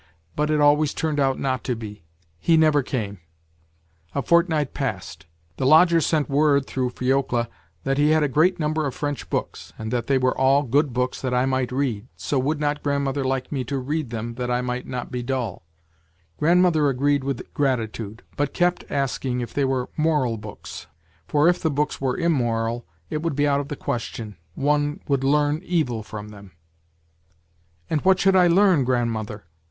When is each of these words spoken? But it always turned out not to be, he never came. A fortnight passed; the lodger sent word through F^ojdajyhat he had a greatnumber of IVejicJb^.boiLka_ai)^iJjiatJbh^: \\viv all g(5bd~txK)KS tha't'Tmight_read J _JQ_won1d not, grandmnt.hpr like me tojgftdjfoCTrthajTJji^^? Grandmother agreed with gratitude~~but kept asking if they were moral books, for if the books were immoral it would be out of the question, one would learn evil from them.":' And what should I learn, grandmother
But 0.35 0.49
it 0.49 0.59
always 0.59 0.95
turned 0.95 1.19
out 1.19 1.37
not 1.37 1.63
to 1.65 1.75
be, 1.75 2.01
he 2.39 2.57
never 2.57 2.81
came. 2.81 3.19
A 4.15 4.23
fortnight 4.23 4.73
passed; 4.73 5.27
the 5.57 5.65
lodger 5.67 6.01
sent 6.01 6.27
word 6.27 6.65
through 6.65 6.89
F^ojdajyhat 6.93 7.97
he 7.97 8.09
had 8.09 8.23
a 8.23 8.27
greatnumber 8.27 8.87
of 8.87 8.97
IVejicJb^.boiLka_ai)^iJjiatJbh^: 8.97 10.03
\\viv 10.07 10.23
all 10.37 10.65
g(5bd~txK)KS 10.65 10.71
tha't'Tmight_read 11.21 11.79
J 12.17 12.35
_JQ_won1d 12.35 12.57
not, 12.59 12.81
grandmnt.hpr 12.81 13.23
like 13.23 13.51
me 13.51 13.63
tojgftdjfoCTrthajTJji^^? 13.63 15.61
Grandmother 16.39 16.89
agreed 16.89 17.23
with 17.23 17.53
gratitude~~but 17.53 18.55
kept 18.55 18.83
asking 18.89 19.41
if 19.41 19.53
they 19.53 19.65
were 19.65 19.89
moral 19.95 20.37
books, 20.37 20.87
for 21.27 21.47
if 21.47 21.61
the 21.61 21.69
books 21.69 22.01
were 22.01 22.17
immoral 22.17 22.87
it 23.11 23.21
would 23.21 23.35
be 23.35 23.47
out 23.47 23.59
of 23.59 23.67
the 23.67 23.75
question, 23.75 24.35
one 24.55 24.99
would 25.07 25.23
learn 25.23 25.61
evil 25.63 26.01
from 26.01 26.29
them.":' 26.29 26.53
And 27.91 28.01
what 28.01 28.19
should 28.19 28.35
I 28.35 28.47
learn, 28.47 28.83
grandmother 28.83 29.45